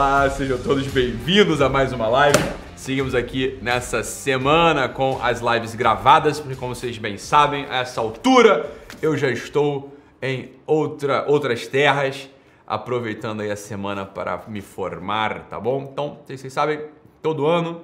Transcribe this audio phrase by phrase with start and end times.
[0.00, 2.38] Olá, sejam todos bem-vindos a mais uma live.
[2.74, 8.00] Seguimos aqui nessa semana com as lives gravadas, porque como vocês bem sabem, a essa
[8.00, 8.72] altura
[9.02, 12.30] eu já estou em outra, outras terras,
[12.66, 15.90] aproveitando aí a semana para me formar, tá bom?
[15.92, 16.80] Então, vocês sabem,
[17.20, 17.82] todo ano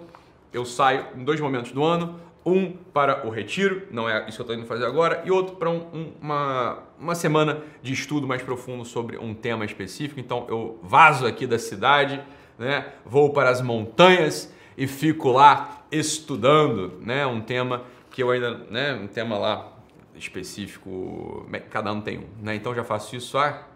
[0.55, 4.41] eu saio em dois momentos do ano, um para o retiro, não é isso que
[4.41, 8.25] eu estou indo fazer agora, e outro para um, um, uma, uma semana de estudo
[8.25, 10.21] mais profundo sobre um tema específico.
[10.21, 12.23] Então eu vazo aqui da cidade,
[12.57, 12.93] né?
[13.05, 17.27] vou para as montanhas e fico lá estudando né?
[17.27, 18.95] um tema que eu ainda, né?
[18.95, 19.73] um tema lá
[20.15, 22.27] específico, cada ano tem um.
[22.41, 22.55] Né?
[22.55, 23.67] Então já faço isso há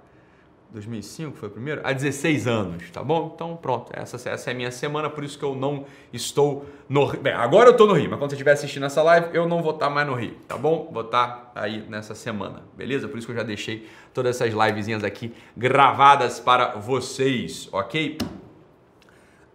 [0.73, 1.81] 2005 foi o primeiro?
[1.85, 3.33] Há 16 anos, tá bom?
[3.35, 7.05] Então pronto, essa, essa é a minha semana, por isso que eu não estou no
[7.05, 7.21] Rio.
[7.21, 9.63] Bem, agora eu estou no Rio, mas quando você estiver assistindo essa live, eu não
[9.63, 10.89] vou estar mais no Rio, tá bom?
[10.93, 13.09] Vou estar aí nessa semana, beleza?
[13.09, 18.19] Por isso que eu já deixei todas essas livezinhas aqui gravadas para vocês, ok?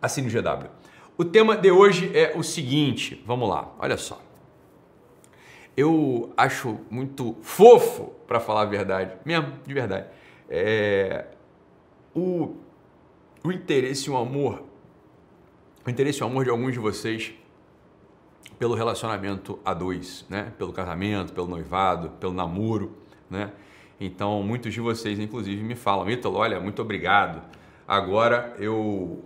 [0.01, 0.69] Assine o GW.
[1.17, 4.21] O tema de hoje é o seguinte, vamos lá, olha só.
[5.77, 10.07] Eu acho muito fofo, para falar a verdade, mesmo, de verdade
[10.49, 11.25] é,
[12.13, 12.55] o,
[13.43, 14.63] o interesse e o amor,
[15.85, 17.33] o interesse e o amor de alguns de vocês
[18.57, 20.53] pelo relacionamento a dois, né?
[20.57, 22.95] Pelo casamento, pelo noivado, pelo namoro,
[23.29, 23.51] né?
[23.99, 27.41] Então, muitos de vocês, inclusive, me falam, Ítalo, olha, muito obrigado.
[27.87, 29.23] Agora eu,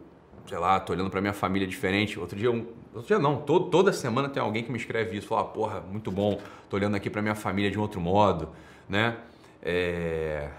[0.47, 2.19] sei lá, tô olhando para minha família diferente.
[2.19, 5.27] Outro dia, um, outro dia não, todo, toda semana tem alguém que me escreve isso,
[5.27, 8.49] fala, porra, muito bom, tô olhando aqui para minha família de um outro modo,
[8.87, 9.17] né?
[9.61, 10.49] É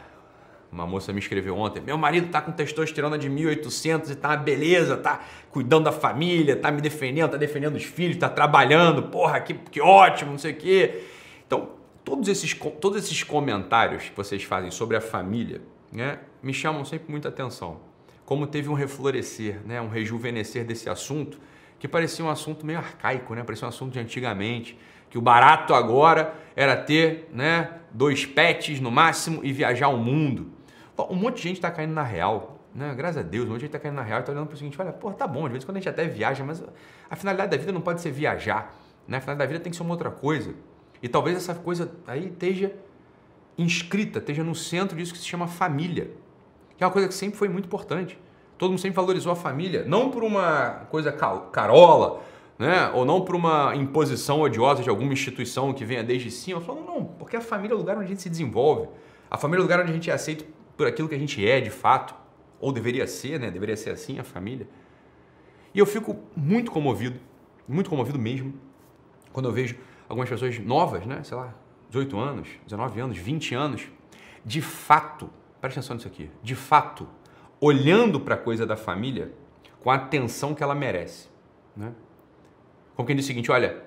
[0.72, 4.36] uma moça me escreveu ontem: meu marido tá com testosterona de 1800 e tá uma
[4.36, 9.40] beleza, tá cuidando da família, tá me defendendo, tá defendendo os filhos, tá trabalhando, porra,
[9.40, 11.02] que, que ótimo, não sei o quê.
[11.46, 11.70] Então,
[12.04, 15.60] todos esses, todos esses comentários que vocês fazem sobre a família
[15.92, 17.80] né, me chamam sempre muita atenção.
[18.24, 21.40] Como teve um reflorescer, né, um rejuvenescer desse assunto,
[21.80, 24.78] que parecia um assunto meio arcaico, né, parecia um assunto de antigamente
[25.10, 30.52] que o barato agora era ter né, dois pets no máximo e viajar o mundo.
[31.08, 32.58] Um monte de gente está caindo na real.
[32.74, 32.94] Né?
[32.94, 34.54] Graças a Deus, um monte de gente está caindo na real e está olhando para
[34.54, 36.62] o seguinte: olha, pô, tá bom, de vez em quando a gente até viaja, mas
[37.08, 38.74] a finalidade da vida não pode ser viajar.
[39.06, 39.18] Né?
[39.18, 40.54] A finalidade da vida tem que ser uma outra coisa.
[41.02, 42.72] E talvez essa coisa aí esteja
[43.56, 46.10] inscrita, esteja no centro disso que se chama família,
[46.76, 48.18] que é uma coisa que sempre foi muito importante.
[48.56, 52.20] Todo mundo sempre valorizou a família, não por uma coisa carola,
[52.58, 52.90] né?
[52.94, 56.60] ou não por uma imposição odiosa de alguma instituição que venha desde cima.
[56.60, 58.88] Falando, não, porque a família é o lugar onde a gente se desenvolve.
[59.30, 60.44] A família é o lugar onde a gente é aceito
[60.80, 62.14] por aquilo que a gente é de fato,
[62.58, 63.50] ou deveria ser, né?
[63.50, 64.66] Deveria ser assim a família.
[65.74, 67.20] E eu fico muito comovido,
[67.68, 68.54] muito comovido mesmo,
[69.30, 69.76] quando eu vejo
[70.08, 71.22] algumas pessoas novas, né?
[71.22, 71.54] Sei lá,
[71.90, 73.88] 18 anos, 19 anos, 20 anos,
[74.42, 75.28] de fato,
[75.60, 77.06] presta atenção nisso aqui, de fato,
[77.60, 79.34] olhando para a coisa da família
[79.82, 81.28] com a atenção que ela merece,
[81.76, 81.92] né?
[82.96, 83.82] Como quem diz o seguinte, olha,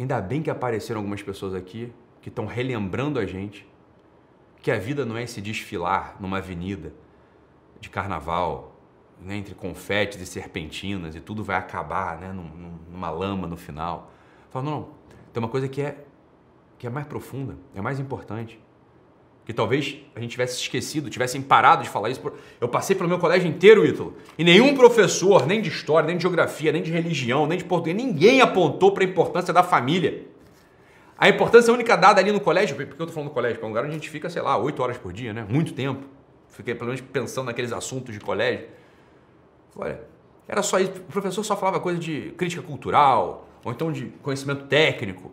[0.00, 3.69] ainda bem que apareceram algumas pessoas aqui que estão relembrando a gente
[4.62, 6.92] que a vida não é esse desfilar numa avenida
[7.80, 8.76] de carnaval,
[9.20, 14.10] né, entre confetes e serpentinas e tudo vai acabar né, numa lama no final.
[14.50, 14.88] Fala, não,
[15.32, 15.98] tem uma coisa que é,
[16.78, 18.60] que é mais profunda, é mais importante.
[19.44, 22.20] Que talvez a gente tivesse esquecido, tivessem parado de falar isso.
[22.60, 26.22] Eu passei pelo meu colégio inteiro, Ítalo, e nenhum professor, nem de história, nem de
[26.22, 30.29] geografia, nem de religião, nem de português, ninguém apontou para a importância da família.
[31.20, 33.68] A importância única dada ali no colégio, porque eu estou falando do colégio, é um
[33.68, 35.44] lugar onde a gente fica, sei lá, 8 horas por dia, né?
[35.46, 36.06] Muito tempo.
[36.48, 38.66] Fiquei pelo menos pensando naqueles assuntos de colégio.
[39.76, 40.00] Olha,
[40.48, 40.92] era só isso.
[40.92, 45.30] O professor só falava coisa de crítica cultural, ou então de conhecimento técnico.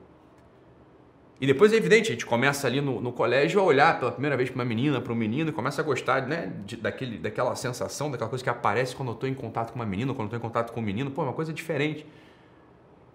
[1.40, 4.36] E depois é evidente, a gente começa ali no, no colégio a olhar pela primeira
[4.36, 7.56] vez para uma menina, para um menino, e começa a gostar né, de, daquele, daquela
[7.56, 10.36] sensação, daquela coisa que aparece quando eu estou em contato com uma menina, quando eu
[10.36, 11.12] estou em contato com um menino.
[11.12, 12.06] Pô, é uma coisa diferente.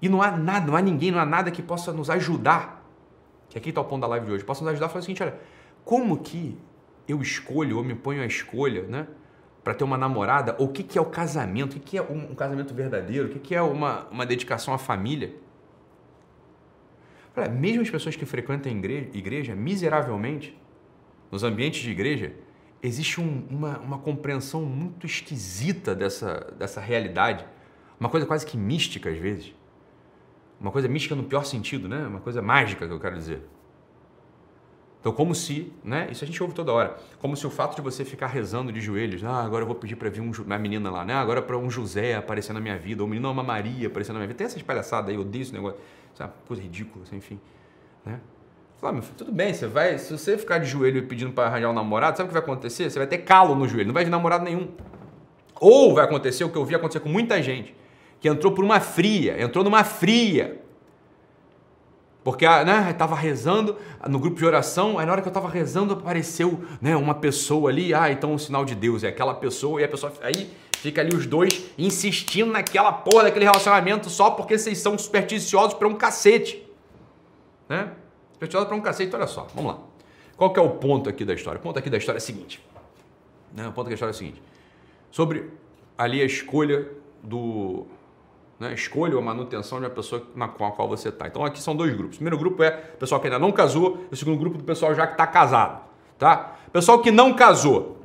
[0.02, 2.84] E não há nada, não há ninguém, não há nada que possa nos ajudar.
[3.48, 4.44] Que aqui está o ponto da live de hoje.
[4.44, 5.38] Possa nos ajudar a falar o seguinte: olha,
[5.84, 6.58] como que
[7.06, 9.06] eu escolho ou me ponho a escolha, né?
[9.62, 12.02] Para ter uma namorada, ou o que, que é o casamento, o que, que é
[12.02, 15.36] um, um casamento verdadeiro, o que, que é uma, uma dedicação à família.
[17.36, 20.58] Olha, mesmo as pessoas que frequentam igreja, igreja miseravelmente,
[21.30, 22.34] nos ambientes de igreja,
[22.82, 27.46] existe um, uma, uma compreensão muito esquisita dessa, dessa realidade,
[28.00, 29.54] uma coisa quase que mística às vezes.
[30.62, 32.06] Uma coisa mística no pior sentido, né?
[32.06, 33.42] Uma coisa mágica que eu quero dizer.
[35.00, 36.06] Então, como se, né?
[36.12, 36.96] Isso a gente ouve toda hora.
[37.18, 39.96] Como se o fato de você ficar rezando de joelhos, ah, agora eu vou pedir
[39.96, 41.14] para vir um, uma menina lá, né?
[41.14, 44.20] Agora para um José aparecer na minha vida, ou um menino, uma Maria aparecer na
[44.20, 44.38] minha vida.
[44.38, 45.80] Tem essas palhaçadas aí, eu odeio esse negócio.
[46.14, 47.40] Isso é uma coisa ridícula, assim, enfim.
[48.06, 48.20] Né?
[48.78, 51.70] Fala, meu filho, tudo bem, você vai, se você ficar de joelho pedindo para arranjar
[51.70, 52.88] um namorado, sabe o que vai acontecer?
[52.88, 54.68] Você vai ter calo no joelho, não vai vir namorado nenhum.
[55.60, 57.74] Ou vai acontecer o que eu vi acontecer com muita gente,
[58.22, 60.62] que entrou por uma fria, entrou numa fria.
[62.22, 63.76] Porque né, estava rezando
[64.08, 67.68] no grupo de oração, aí na hora que eu estava rezando apareceu né, uma pessoa
[67.68, 71.00] ali, ah, então o sinal de Deus é aquela pessoa, e a pessoa aí fica
[71.00, 75.94] ali os dois insistindo naquela porra daquele relacionamento só porque vocês são supersticiosos para um
[75.96, 76.64] cacete.
[77.68, 77.90] Né?
[78.34, 79.80] Supersticiosos para um cacete, olha só, vamos lá.
[80.36, 81.58] Qual que é o ponto aqui da história?
[81.58, 82.64] O ponto aqui da história é o seguinte.
[83.52, 84.40] Né, o ponto da história é o seguinte.
[85.10, 85.50] Sobre
[85.98, 86.88] ali a escolha
[87.20, 87.86] do,
[88.62, 88.72] né?
[88.74, 91.26] Escolha a manutenção de uma pessoa na qual, qual você está.
[91.26, 92.14] Então aqui são dois grupos.
[92.14, 94.94] O primeiro grupo é o pessoal que ainda não casou, o segundo grupo do pessoal
[94.94, 95.82] já que está casado.
[96.16, 96.54] Tá?
[96.72, 97.98] Pessoal que não casou.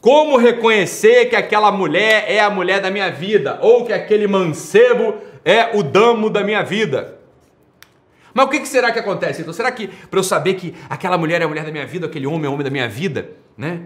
[0.00, 3.60] Como reconhecer que aquela mulher é a mulher da minha vida?
[3.62, 5.14] Ou que aquele mancebo
[5.44, 7.18] é o damo da minha vida?
[8.34, 9.42] Mas o que, será que acontece?
[9.42, 12.06] Então, será que para eu saber que aquela mulher é a mulher da minha vida,
[12.06, 13.82] aquele homem é o homem da minha vida, né?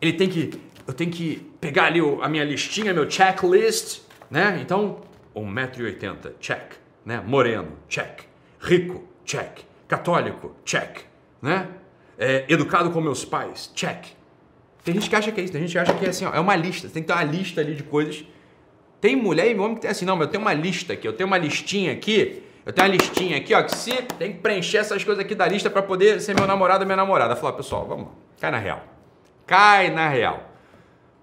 [0.00, 0.50] Ele tem que,
[0.86, 4.00] eu tenho que pegar ali a minha listinha, meu checklist,
[4.30, 4.58] né?
[4.62, 4.98] Então,
[5.34, 6.74] 1,80m, check.
[7.04, 7.22] Né?
[7.24, 8.22] Moreno, check.
[8.60, 9.60] Rico, check.
[9.88, 11.00] Católico, check.
[11.40, 11.68] Né?
[12.18, 14.06] É, educado com meus pais, check.
[14.84, 16.34] Tem gente que acha que é isso, tem gente que acha que é assim, ó,
[16.34, 16.88] é uma lista.
[16.88, 18.24] Tem que ter uma lista ali de coisas.
[19.00, 21.12] Tem mulher e homem que tem assim, não, mas eu tenho uma lista aqui, eu
[21.12, 24.78] tenho uma listinha aqui, eu tenho uma listinha aqui, ó, que se tem que preencher
[24.78, 27.34] essas coisas aqui da lista para poder ser meu namorado ou minha namorada.
[27.34, 28.08] Falar, pessoal, vamos
[28.40, 28.84] cai na real.
[29.46, 30.50] Cai na real.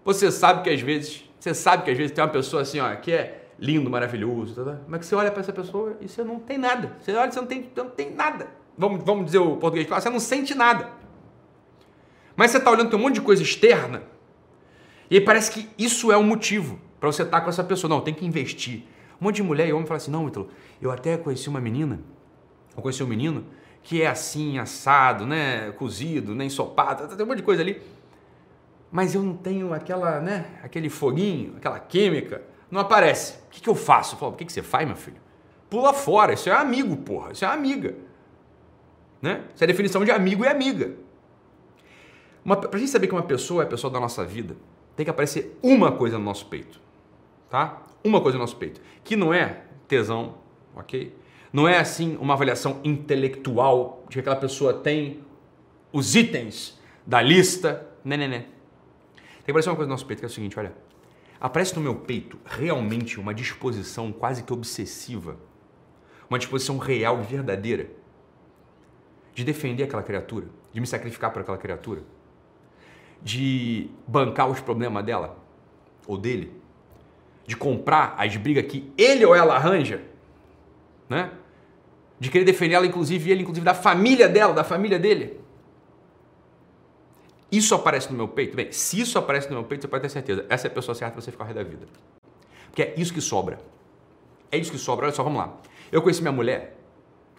[0.05, 2.93] Você sabe que às vezes, você sabe que às vezes tem uma pessoa assim, ó,
[2.95, 4.79] que é lindo, maravilhoso, tá, tá?
[4.87, 6.95] mas que você olha para essa pessoa e você não tem nada.
[6.99, 8.47] Você olha e você não tem, não tem nada.
[8.77, 10.89] Vamos, vamos dizer o português você não sente nada.
[12.35, 14.03] Mas você está olhando para um monte de coisa externa
[15.09, 17.89] e aí parece que isso é um motivo para você estar tá com essa pessoa.
[17.89, 18.83] Não, tem que investir.
[19.19, 20.49] Um monte de mulher e homem fala assim, não, Ítalo,
[20.81, 21.99] eu até conheci uma menina,
[22.75, 23.45] eu conheci um menino
[23.81, 27.81] que é assim, assado, né, cozido, né, ensopado, tem um monte de coisa ali.
[28.91, 32.41] Mas eu não tenho aquela, né, aquele foguinho, aquela química
[32.71, 33.33] não aparece.
[33.47, 34.15] O que, que eu faço?
[34.15, 35.17] Eu falo, o que, que você faz, meu filho?
[35.69, 37.95] Pula fora, isso é amigo, porra, isso é amiga.
[39.21, 39.43] Né?
[39.53, 40.95] Isso é a definição de amigo e amiga.
[42.43, 44.55] Uma, pra gente saber que uma pessoa é a pessoa da nossa vida,
[44.95, 46.79] tem que aparecer uma coisa no nosso peito.
[47.49, 47.81] Tá?
[48.03, 48.81] Uma coisa no nosso peito.
[49.03, 50.35] Que não é tesão,
[50.75, 51.15] ok?
[51.51, 55.21] Não é assim uma avaliação intelectual de que aquela pessoa tem
[55.91, 57.87] os itens da lista.
[58.03, 58.39] Né, né, né.
[58.39, 60.73] Tem que aparecer uma coisa no nosso peito que é o seguinte, olha
[61.39, 65.37] aparece no meu peito realmente uma disposição quase que obsessiva,
[66.29, 67.89] uma disposição real e verdadeira
[69.33, 72.03] de defender aquela criatura, de me sacrificar por aquela criatura,
[73.21, 75.37] de bancar os problemas dela
[76.05, 76.53] ou dele,
[77.47, 80.03] de comprar as brigas que ele ou ela arranja,
[81.07, 81.31] né?
[82.19, 85.39] De querer defender ela, inclusive ele, inclusive da família dela, da família dele.
[87.51, 88.55] Isso aparece no meu peito?
[88.55, 90.45] Bem, se isso aparece no meu peito, você pode ter certeza.
[90.49, 91.87] Essa é a pessoa certa para você ficar ao redor da vida.
[92.67, 93.59] Porque é isso que sobra.
[94.51, 95.05] É isso que sobra.
[95.05, 95.57] Olha só, vamos lá.
[95.91, 96.77] Eu conheci minha mulher,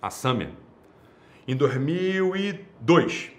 [0.03, 0.51] a Samia,
[1.47, 3.33] em 2002.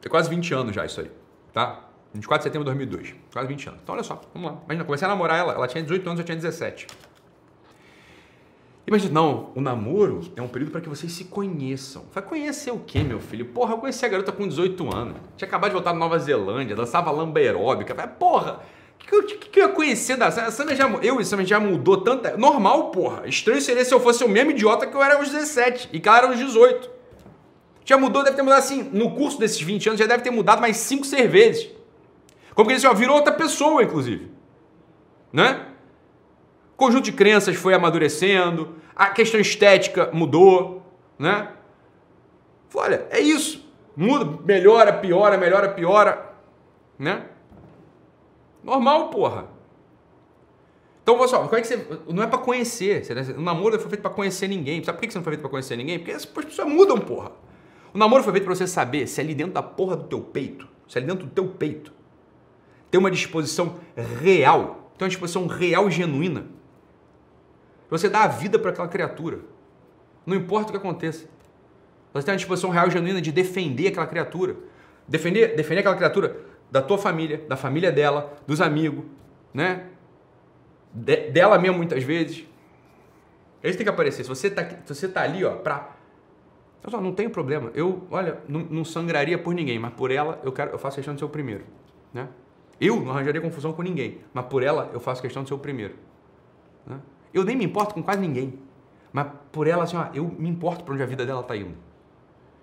[0.00, 1.10] Tem quase 20 anos já isso aí,
[1.52, 1.88] tá?
[2.12, 3.14] 24 de setembro de 2002.
[3.32, 3.80] Quase 20 anos.
[3.82, 4.58] Então, olha só, vamos lá.
[4.64, 6.88] Imagina, comecei a namorar ela, ela tinha 18 anos, eu tinha 17.
[8.86, 12.04] Imagina, não, o namoro é um período para que vocês se conheçam.
[12.12, 13.46] Vai conhecer o quê, meu filho?
[13.46, 15.16] Porra, eu conheci a garota com 18 anos.
[15.36, 17.94] Tinha acabado de voltar da Nova Zelândia, dançava lamba aeróbica.
[18.08, 18.60] Porra,
[19.00, 20.74] o que, que, que, eu ia conhecer da Samia?
[20.74, 22.36] Já, eu e Samia já mudou tanta.
[22.36, 23.28] Normal, porra.
[23.28, 26.08] Estranho seria se eu fosse o mesmo idiota que eu era aos 17 e que
[26.08, 26.90] ela era aos 18.
[27.84, 28.90] Já mudou, deve ter mudado assim.
[28.92, 31.70] No curso desses 20 anos já deve ter mudado mais 5, 6 vezes.
[32.54, 34.30] Como que ele ó, virou outra pessoa, inclusive.
[35.32, 35.66] Né?
[36.82, 40.82] Conjunto de crenças foi amadurecendo, a questão estética mudou,
[41.16, 41.52] né?
[42.74, 43.64] Olha, é isso.
[43.96, 46.34] Muda, melhora, piora, melhora, piora,
[46.98, 47.26] né?
[48.64, 49.46] Normal, porra.
[51.02, 51.86] Então, você, como é que você.
[52.08, 53.02] Não é para conhecer.
[53.36, 54.82] O namoro foi feito para conhecer ninguém.
[54.82, 55.98] Sabe por que você não foi feito para conhecer ninguém?
[55.98, 57.32] Porque as pessoas mudam, porra.
[57.94, 60.66] O namoro foi feito para você saber se ali dentro da porra do teu peito,
[60.88, 61.92] se ali dentro do teu peito,
[62.90, 63.76] tem uma disposição
[64.20, 66.46] real, tem uma disposição real genuína
[67.92, 69.40] você dá a vida para aquela criatura.
[70.24, 71.26] Não importa o que aconteça.
[72.14, 74.56] Você tem uma disposição real e genuína de defender aquela criatura.
[75.06, 76.36] Defender, defender aquela criatura
[76.70, 79.04] da tua família, da família dela, dos amigos,
[79.52, 79.88] né?
[80.92, 82.46] De, dela mesmo muitas vezes.
[83.62, 84.22] É isso tem que aparecer.
[84.22, 85.94] Se você tá, se você tá ali, ó, pra.
[86.88, 87.70] Só, não tem problema.
[87.74, 91.14] Eu, olha, não, não, sangraria por ninguém, mas por ela eu, quero, eu faço questão
[91.14, 91.64] de ser o primeiro.
[92.12, 92.26] Né?
[92.80, 95.58] Eu não arranjaria confusão com ninguém, mas por ela eu faço questão de ser o
[95.58, 95.94] primeiro.
[96.86, 96.98] Né?
[97.32, 98.58] Eu nem me importo com quase ninguém.
[99.12, 101.76] Mas por ela, assim, ó, eu me importo para onde a vida dela está indo.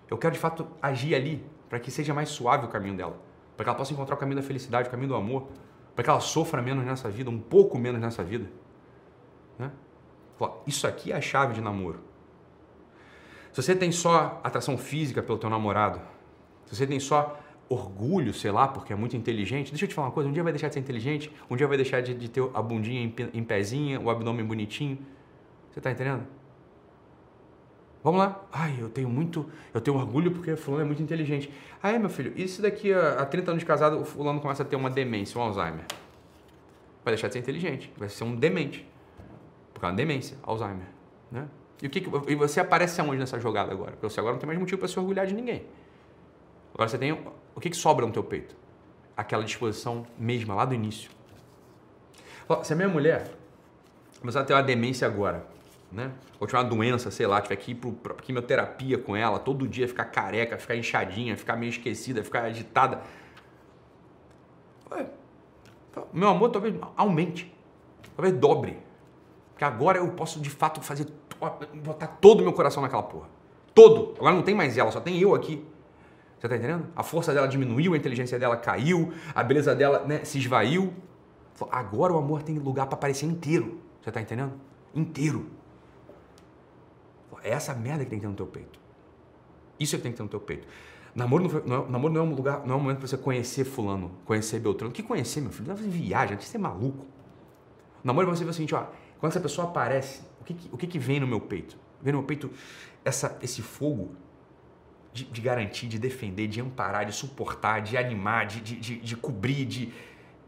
[0.10, 3.18] Eu quero de fato agir ali para que seja mais suave o caminho dela.
[3.56, 5.48] para que ela possa encontrar o caminho da felicidade, o caminho do amor,
[5.94, 8.50] para que ela sofra menos nessa vida, um pouco menos nessa vida.
[9.58, 9.70] Né?
[10.66, 12.00] Isso aqui é a chave de namoro.
[13.52, 16.00] Se você tem só atração física pelo teu namorado,
[16.66, 17.38] se você tem só
[17.70, 20.44] orgulho, sei lá, porque é muito inteligente, deixa eu te falar uma coisa, um dia
[20.44, 23.14] vai deixar de ser inteligente, um dia vai deixar de, de ter a bundinha em,
[23.34, 24.98] em pezinha, o abdômen bonitinho.
[25.70, 26.24] Você está entendendo?
[28.04, 28.44] Vamos lá.
[28.52, 31.52] Ai, eu tenho muito, eu tenho orgulho porque fulano é muito inteligente.
[31.84, 34.64] Ah, meu filho, e se daqui a, a 30 anos de casado o fulano começa
[34.64, 35.86] a ter uma demência, um Alzheimer?
[37.04, 38.88] Vai deixar de ser inteligente, vai ser um demente.
[39.74, 40.88] Por causa da demência, Alzheimer,
[41.32, 41.48] né?
[41.82, 43.92] E, o que, e você aparece aonde nessa jogada agora?
[43.92, 45.64] Porque você agora não tem mais motivo para se orgulhar de ninguém.
[46.74, 47.18] Agora você tem.
[47.60, 48.56] O que, que sobra no teu peito?
[49.18, 51.12] Aquela disposição mesma, lá do início.
[52.63, 53.34] Se a minha mulher
[54.22, 55.46] começar a ter uma demência agora,
[55.92, 56.10] né?
[56.39, 59.89] Ou tiver uma doença, sei lá, tiver que ir para quimioterapia com ela, todo dia
[59.89, 63.01] ficar careca, ficar inchadinha, ficar meio esquecida, ficar agitada.
[66.13, 67.54] Meu amor talvez aumente,
[68.16, 68.80] talvez dobre.
[69.50, 71.08] Porque agora eu posso de fato fazer,
[71.84, 73.28] botar todo o meu coração naquela porra.
[73.75, 74.13] Todo.
[74.18, 75.68] Agora não tem mais ela, só tem eu aqui.
[76.39, 76.88] Você tá entendendo?
[76.96, 80.93] A força dela diminuiu, a inteligência dela caiu, a beleza dela né, se esvaiu.
[81.69, 83.79] Agora o amor tem lugar para aparecer inteiro.
[84.01, 84.53] Você tá entendendo?
[84.96, 85.48] Inteiro.
[87.43, 88.79] É essa merda que tem que ter no teu peito.
[89.77, 90.65] Isso é que tem que ter no teu peito.
[91.13, 93.65] Namoro não, é, namoro não é um lugar, não é um momento para você conhecer
[93.65, 94.93] fulano, conhecer Beltrano.
[94.93, 95.67] Que conhecer, meu filho?
[95.67, 97.05] Não é viagem, tem que ser maluco.
[98.01, 98.86] Namoro é você ver o seguinte, ó,
[99.19, 101.77] quando essa pessoa aparece, o que, que o que, que vem no meu peito?
[102.01, 102.50] Vem no meu peito
[103.03, 104.15] essa, esse fogo
[105.13, 109.66] de, de, garantir, de defender, de amparar, de suportar, de animar, de, de, de, cobrir,
[109.66, 109.92] de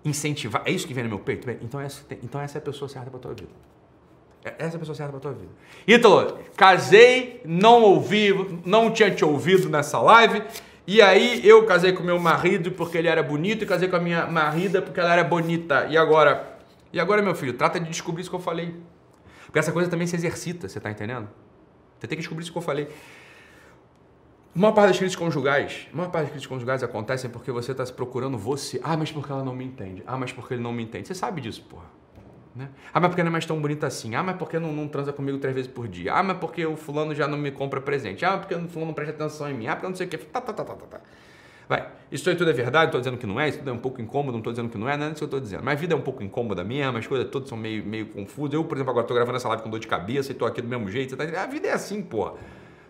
[0.04, 0.62] incentivar.
[0.66, 1.50] É isso que vem no meu peito?
[1.62, 3.52] Então essa, então essa é a pessoa certa para tua vida.
[4.44, 5.52] É, essa é a pessoa certa para tua vida.
[5.88, 8.34] Ítalo, casei, não ouvi,
[8.66, 10.44] não tinha te ouvido nessa live.
[10.88, 14.00] E aí eu casei com meu marido porque ele era bonito e casei com a
[14.00, 15.86] minha marida porque ela era bonita.
[15.90, 16.58] E agora?
[16.92, 18.76] E agora, meu filho, trata de descobrir isso que eu falei.
[19.46, 21.30] Porque essa coisa também se exercita, você tá entendendo?
[22.00, 22.88] Você tem que descobrir isso que eu falei.
[24.54, 28.38] Uma parte das crises conjugais, uma parte das crises conjugais acontecem porque você está procurando
[28.38, 28.82] você.
[28.84, 30.04] Ah, mas porque ela não me entende.
[30.06, 31.08] Ah, mas porque ele não me entende.
[31.08, 31.86] Você sabe disso, porra.
[32.54, 32.70] Né?
[32.94, 34.14] Ah, mas porque não é mais tão bonita assim.
[34.14, 36.14] Ah, mas porque não, não transa comigo três vezes por dia.
[36.14, 38.26] Ah, mas porque o fulano já não me compra presente.
[38.26, 39.68] Ah, porque o fulano não presta atenção em mim.
[39.68, 40.18] Ah, porque não sei o que.
[40.18, 40.86] Tá, tá, tá, tá, tá.
[40.86, 41.02] tá.
[41.70, 41.88] Vai.
[42.12, 44.02] Isso aí tudo é verdade, estou dizendo que não é, isso tudo é um pouco
[44.02, 45.64] incômodo, não estou dizendo que não é, não é isso que eu estou dizendo.
[45.64, 48.56] Mas a vida é um pouco incômoda mesmo, as coisas todas são meio, meio confusas.
[48.56, 50.62] Eu, por exemplo, agora estou gravando essa live com dor de cabeça e estou aqui
[50.62, 51.16] do mesmo jeito.
[51.16, 51.24] Tá...
[51.24, 52.34] A vida é assim, porra.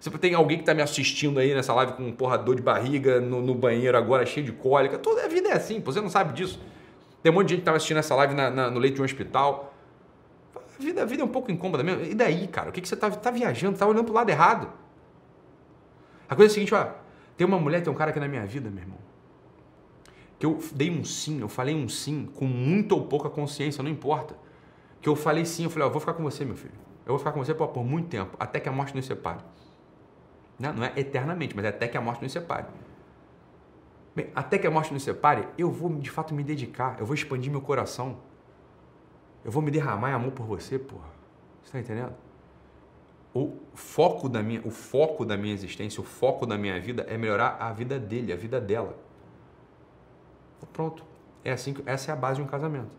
[0.01, 3.22] Se tem alguém que está me assistindo aí nessa live com porra dor de barriga
[3.22, 6.34] no, no, banheiro agora, cheio de cólica, toda a vida é assim, você não sabe
[6.34, 6.60] disso.
[7.22, 9.01] Tem um monte de gente que estava assistindo essa live na, na, no leito de
[9.01, 9.75] um hospital.
[10.55, 12.03] A vida, a vida é um pouco incômoda mesmo.
[12.03, 12.70] E daí, cara?
[12.70, 13.74] O que, que você está tá viajando?
[13.74, 14.70] Está olhando para o lado errado.
[16.27, 16.88] A coisa é a seguinte, ó.
[17.38, 18.98] Tem uma mulher, tem um cara aqui na minha vida, meu irmão.
[20.39, 23.91] Que eu dei um sim, eu falei um sim com muita ou pouca consciência, não
[23.91, 24.36] importa.
[25.00, 26.74] Que eu falei sim, eu falei, ó, vou ficar com você, meu filho.
[27.05, 29.41] Eu vou ficar com você por, por muito tempo, até que a morte nos separe.
[30.62, 30.72] Né?
[30.72, 32.68] Não é eternamente, mas é até que a morte nos separe.
[34.15, 37.15] Bem, até que a morte nos separe, eu vou de fato me dedicar, eu vou
[37.15, 38.18] expandir meu coração.
[39.44, 41.08] Eu vou me derramar em amor por você, porra.
[41.63, 42.13] Você está entendendo?
[43.34, 47.18] O foco da minha, o foco da minha existência, o foco da minha vida é
[47.18, 48.96] melhorar a vida dele, a vida dela.
[50.72, 51.03] Pronto.
[51.44, 52.96] É assim que, essa é a base de um casamento.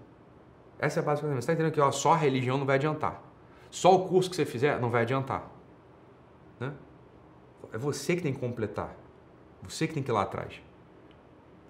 [0.79, 1.45] Essa é a base do casamento.
[1.45, 3.23] Você está entendendo que ó, só a religião não vai adiantar.
[3.71, 5.49] Só o curso que você fizer não vai adiantar.
[6.59, 6.73] Né?
[7.73, 8.95] É você que tem que completar.
[9.63, 10.61] Você que tem que ir lá atrás.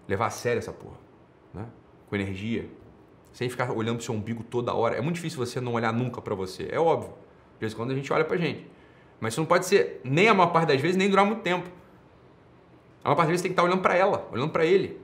[0.08, 0.98] Levar a sério essa porra.
[1.54, 1.66] Né?
[2.08, 2.68] Com energia.
[3.32, 4.96] Sem ficar olhando pro seu umbigo toda hora.
[4.96, 6.68] É muito difícil você não olhar nunca para você.
[6.70, 7.10] É óbvio.
[7.54, 8.66] De vez em quando a gente olha pra gente.
[9.20, 11.70] Mas isso não pode ser nem a maior parte das vezes, nem durar muito tempo.
[13.04, 15.00] A maior parte das vezes tem que estar olhando para ela, olhando para ele.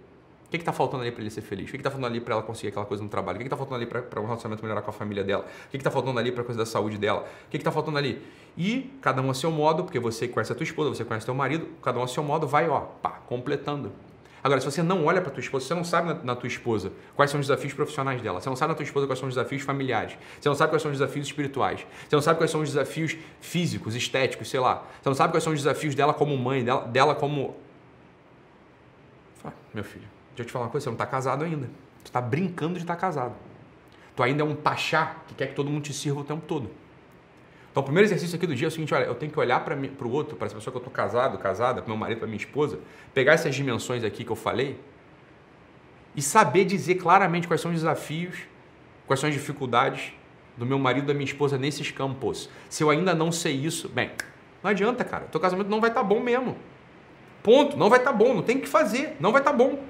[0.49, 1.69] O que está faltando ali para ele ser feliz?
[1.69, 3.37] O que está faltando ali para ela conseguir aquela coisa no trabalho?
[3.37, 5.45] O que está faltando ali para um relacionamento melhorar com a família dela?
[5.67, 7.29] O que está faltando ali para a coisa da saúde dela?
[7.47, 8.23] O que está faltando ali?
[8.57, 11.35] E cada um a seu modo, porque você conhece a tua esposa, você conhece teu
[11.35, 13.93] marido, cada um a seu modo, vai, ó, pá, completando.
[14.43, 16.93] Agora, se você não olha para tua esposa, você não sabe na, na, tua esposa
[17.15, 19.35] quais são os desafios profissionais dela, você não sabe na tua esposa quais são os
[19.35, 22.63] desafios familiares, você não sabe quais são os desafios espirituais, você não sabe quais são
[22.63, 26.37] os desafios físicos, estéticos, sei lá, você não sabe quais são os desafios dela como
[26.39, 27.57] mãe, dela, dela como.
[29.75, 31.67] meu filho, Deixa eu te falar uma coisa, você não está casado ainda.
[31.99, 33.35] Você está brincando de estar tá casado.
[34.15, 36.71] Tu ainda é um pachá que quer que todo mundo te sirva o tempo todo.
[37.73, 39.65] Então, o primeiro exercício aqui do dia é o seguinte: olha, eu tenho que olhar
[39.65, 42.29] para o outro, para essa pessoa que eu estou casado, casada, para meu marido, para
[42.29, 42.79] minha esposa,
[43.13, 44.79] pegar essas dimensões aqui que eu falei
[46.15, 48.39] e saber dizer claramente quais são os desafios,
[49.09, 50.13] quais são as dificuldades
[50.57, 52.49] do meu marido, da minha esposa nesses campos.
[52.71, 54.13] Se eu ainda não sei isso, bem,
[54.63, 55.25] não adianta, cara.
[55.25, 56.57] Teu casamento não vai estar tá bom mesmo.
[57.43, 57.77] Ponto.
[57.77, 58.35] Não vai estar tá bom.
[58.35, 59.17] Não tem o que fazer.
[59.19, 59.81] Não vai estar tá bom.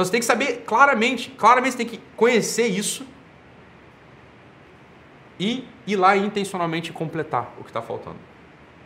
[0.00, 3.06] Então você tem que saber claramente, claramente você tem que conhecer isso
[5.38, 8.16] e ir lá intencionalmente completar o que está faltando.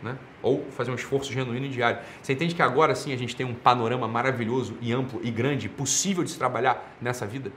[0.03, 0.17] Né?
[0.41, 2.01] Ou fazer um esforço genuíno e diário.
[2.21, 5.69] Você entende que agora sim a gente tem um panorama maravilhoso e amplo e grande,
[5.69, 7.49] possível de se trabalhar nessa vida?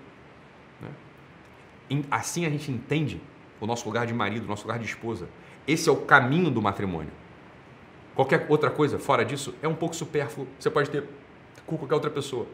[0.81, 2.03] Né?
[2.13, 3.21] Assim a gente entende
[3.61, 5.29] o nosso lugar de marido, o nosso lugar de esposa.
[5.67, 7.11] Esse é o caminho do matrimônio.
[8.15, 10.47] Qualquer outra coisa fora disso é um pouco supérfluo.
[10.61, 11.09] Você pode ter
[11.67, 12.47] com qualquer outra pessoa.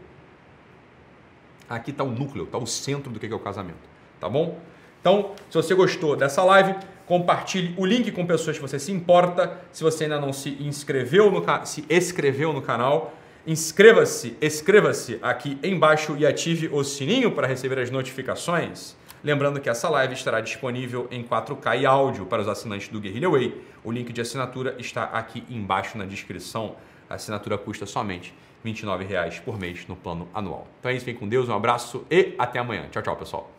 [1.68, 3.78] Aqui está o núcleo, está o centro do que é o casamento.
[4.21, 4.59] Tá bom?
[5.00, 6.75] Então, se você gostou dessa live,
[7.06, 9.61] compartilhe o link com pessoas que você se importa.
[9.71, 13.12] Se você ainda não se inscreveu no se inscreveu no canal,
[13.47, 18.97] inscreva-se, inscreva-se aqui embaixo e ative o sininho para receber as notificações.
[19.23, 23.30] Lembrando que essa live estará disponível em 4K e áudio para os assinantes do Guerrilla
[23.30, 23.62] Way.
[23.83, 26.76] O link de assinatura está aqui embaixo na descrição.
[27.09, 30.66] A assinatura custa somente R$ 29,00 por mês no plano anual.
[30.80, 32.88] Então é isso, vem com Deus, um abraço e até amanhã.
[32.90, 33.50] Tchau, tchau, pessoal.